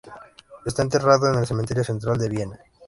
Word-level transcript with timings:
Está 0.65 0.81
enterrado 0.81 1.31
en 1.31 1.37
el 1.37 1.45
Cementerio 1.45 1.83
Central 1.83 2.17
de 2.17 2.27
Viena. 2.29 2.59